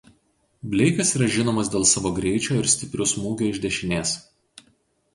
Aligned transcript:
Bleikas 0.71 1.11
yra 1.19 1.27
žinomas 1.35 1.69
dėl 1.75 1.87
savo 1.91 2.13
greičio 2.21 2.59
ir 2.65 2.73
stiprių 2.77 3.11
smūgių 3.15 3.53
iš 3.55 3.65
dešinės. 3.69 4.19